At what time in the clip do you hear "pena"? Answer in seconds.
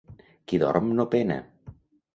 1.15-1.41